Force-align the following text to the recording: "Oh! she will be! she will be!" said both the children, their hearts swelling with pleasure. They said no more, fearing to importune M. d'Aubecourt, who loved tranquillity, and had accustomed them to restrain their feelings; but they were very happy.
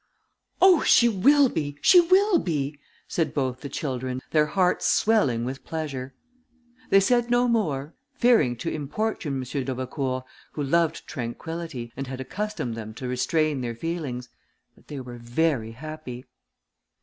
"Oh! 0.59 0.81
she 0.81 1.07
will 1.07 1.47
be! 1.47 1.77
she 1.79 2.01
will 2.01 2.39
be!" 2.39 2.79
said 3.07 3.35
both 3.35 3.61
the 3.61 3.69
children, 3.69 4.19
their 4.31 4.47
hearts 4.47 4.87
swelling 4.87 5.45
with 5.45 5.63
pleasure. 5.63 6.15
They 6.89 6.99
said 6.99 7.29
no 7.29 7.47
more, 7.47 7.93
fearing 8.15 8.55
to 8.55 8.71
importune 8.73 9.35
M. 9.43 9.63
d'Aubecourt, 9.63 10.23
who 10.53 10.63
loved 10.63 11.05
tranquillity, 11.07 11.93
and 11.95 12.07
had 12.07 12.19
accustomed 12.19 12.73
them 12.73 12.95
to 12.95 13.07
restrain 13.07 13.61
their 13.61 13.75
feelings; 13.75 14.29
but 14.73 14.87
they 14.87 14.99
were 14.99 15.19
very 15.19 15.73
happy. 15.73 16.25